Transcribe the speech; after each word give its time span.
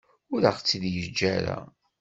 Ur 0.33 0.41
aɣ-tt-id-yeǧǧa 0.49 1.29
ara. 1.37 1.57